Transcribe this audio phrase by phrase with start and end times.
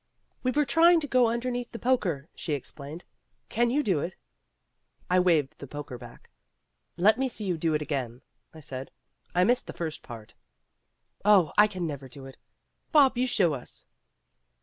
[0.41, 3.05] "We were trying to go underneath the poker," she explained.
[3.49, 4.15] "Can you do it?"
[5.11, 6.31] I waved the poker back.
[6.97, 8.89] "Let me see you do it again," I said.
[9.35, 10.33] "I missed the first part."
[11.23, 12.37] "Oh, I can never do it.
[12.91, 13.85] Bob, you show us."